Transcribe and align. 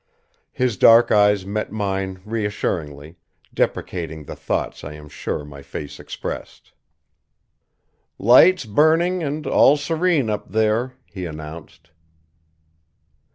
His 0.51 0.77
dark 0.77 1.11
eyes 1.11 1.45
met 1.45 1.71
mine 1.71 2.23
reassuringly, 2.25 3.17
deprecating 3.53 4.23
the 4.23 4.35
thoughts 4.35 4.83
I 4.83 4.93
am 4.93 5.07
sure 5.07 5.45
my 5.45 5.61
face 5.61 5.99
expressed. 5.99 6.71
"Lights 8.17 8.65
burning 8.65 9.21
and 9.21 9.45
all 9.45 9.77
serene 9.77 10.27
up 10.27 10.49
there," 10.49 10.93
he 11.05 11.25
announced. 11.27 11.91